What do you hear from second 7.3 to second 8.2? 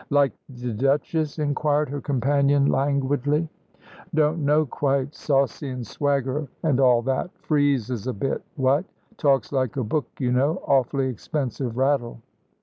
Freezes a